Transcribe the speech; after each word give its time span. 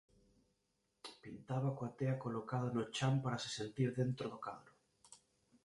Pintaba 1.23 1.69
coa 1.77 1.91
tea 1.97 2.15
colocada 2.23 2.67
no 2.75 2.83
chan 2.95 3.15
para 3.23 3.41
se 3.43 3.49
sentir 3.57 3.89
dentro 3.99 4.25
do 4.33 4.39
cadro. 4.45 4.73